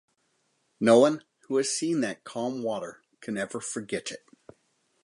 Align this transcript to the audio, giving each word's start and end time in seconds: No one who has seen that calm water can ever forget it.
No 0.79 0.97
one 0.97 1.23
who 1.41 1.57
has 1.57 1.69
seen 1.69 2.01
that 2.01 2.23
calm 2.23 2.63
water 2.63 3.03
can 3.19 3.37
ever 3.37 3.59
forget 3.61 4.09
it. 4.09 4.27